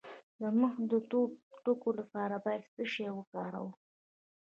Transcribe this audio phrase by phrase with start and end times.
[0.39, 1.29] د مخ د تور
[1.63, 3.71] ټکو لپاره باید څه شی وکاروم؟